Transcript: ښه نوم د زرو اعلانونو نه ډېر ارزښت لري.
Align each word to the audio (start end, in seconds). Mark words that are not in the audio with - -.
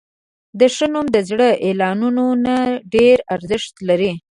ښه 0.75 0.85
نوم 0.93 1.05
د 1.11 1.17
زرو 1.27 1.49
اعلانونو 1.65 2.25
نه 2.45 2.55
ډېر 2.93 3.17
ارزښت 3.35 3.73
لري. 3.89 4.11